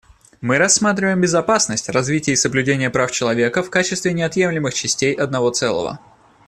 Мы 0.41 0.57
рассматриваем 0.57 1.21
безопасность, 1.21 1.87
развитие 1.87 2.33
и 2.33 2.35
соблюдение 2.35 2.89
прав 2.89 3.11
человека 3.11 3.61
в 3.61 3.69
качестве 3.69 4.13
неотъемлемых 4.13 4.73
частей 4.73 5.13
одного 5.13 5.51
целого. 5.51 5.99